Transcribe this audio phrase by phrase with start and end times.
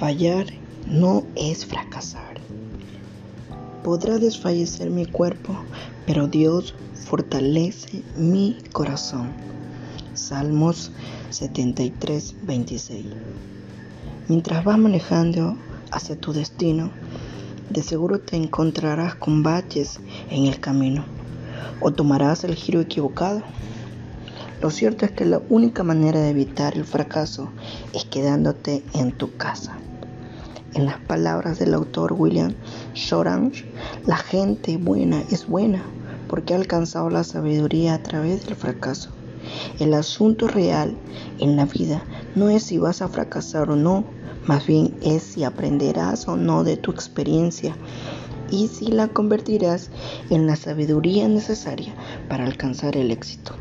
[0.00, 0.46] Fallar
[0.86, 2.40] no es fracasar.
[3.84, 5.54] Podrá desfallecer mi cuerpo,
[6.06, 9.30] pero Dios fortalece mi corazón.
[10.14, 10.90] Salmos
[11.28, 13.06] 73, 26.
[14.28, 15.58] Mientras vas manejando
[15.90, 16.90] hacia tu destino,
[17.68, 21.04] de seguro te encontrarás con baches en el camino
[21.78, 23.42] o tomarás el giro equivocado.
[24.60, 27.48] Lo cierto es que la única manera de evitar el fracaso
[27.94, 29.78] es quedándote en tu casa.
[30.74, 32.54] En las palabras del autor William
[32.94, 33.64] Shorange,
[34.06, 35.82] la gente buena es buena
[36.28, 39.10] porque ha alcanzado la sabiduría a través del fracaso.
[39.78, 40.94] El asunto real
[41.38, 42.04] en la vida
[42.34, 44.04] no es si vas a fracasar o no,
[44.46, 47.74] más bien es si aprenderás o no de tu experiencia
[48.50, 49.90] y si la convertirás
[50.28, 51.94] en la sabiduría necesaria
[52.28, 53.54] para alcanzar el éxito.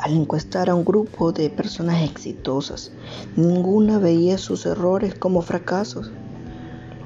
[0.00, 2.90] Al encuestar a un grupo de personas exitosas,
[3.36, 6.10] ninguna veía sus errores como fracasos,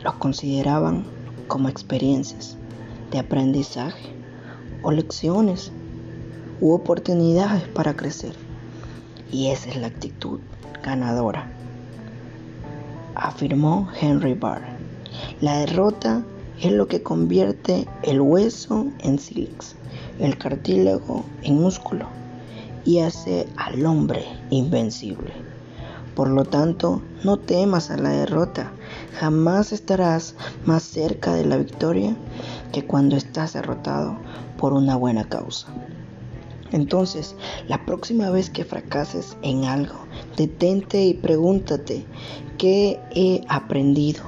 [0.02, 1.04] los consideraban
[1.48, 2.56] como experiencias
[3.10, 4.14] de aprendizaje
[4.82, 5.70] o lecciones
[6.60, 8.34] u oportunidades para crecer.
[9.30, 10.40] Y esa es la actitud
[10.82, 11.46] ganadora,
[13.14, 14.62] afirmó Henry Barr.
[15.42, 16.24] La derrota
[16.60, 19.76] es lo que convierte el hueso en sílex,
[20.18, 22.06] el cartílago en músculo
[22.88, 25.30] y hace al hombre invencible.
[26.16, 28.72] Por lo tanto, no temas a la derrota,
[29.20, 32.16] jamás estarás más cerca de la victoria
[32.72, 34.16] que cuando estás derrotado
[34.56, 35.66] por una buena causa.
[36.72, 37.36] Entonces,
[37.68, 40.06] la próxima vez que fracases en algo,
[40.38, 42.06] detente y pregúntate,
[42.56, 44.22] ¿qué he aprendido?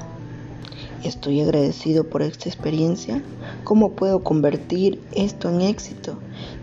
[1.03, 3.23] ¿Estoy agradecido por esta experiencia?
[3.65, 6.19] ¿Cómo puedo convertir esto en éxito?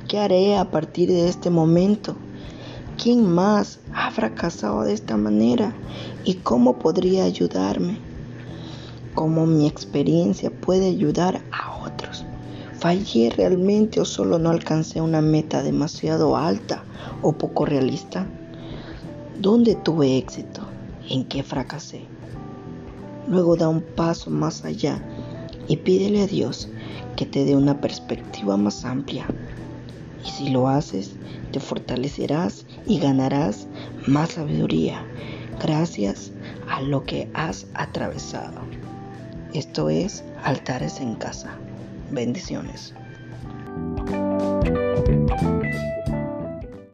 [0.07, 2.15] ¿Qué haré a partir de este momento?
[3.01, 5.73] ¿Quién más ha fracasado de esta manera?
[6.23, 7.99] ¿Y cómo podría ayudarme?
[9.13, 12.25] ¿Cómo mi experiencia puede ayudar a otros?
[12.79, 16.83] ¿Fallé realmente o solo no alcancé una meta demasiado alta
[17.21, 18.27] o poco realista?
[19.39, 20.61] ¿Dónde tuve éxito?
[21.09, 22.01] ¿En qué fracasé?
[23.27, 25.01] Luego da un paso más allá
[25.67, 26.69] y pídele a Dios
[27.15, 29.25] que te dé una perspectiva más amplia.
[30.25, 31.11] Y si lo haces,
[31.51, 33.67] te fortalecerás y ganarás
[34.05, 35.05] más sabiduría
[35.61, 36.31] gracias
[36.69, 38.61] a lo que has atravesado.
[39.53, 41.57] Esto es altares en casa.
[42.11, 42.93] Bendiciones.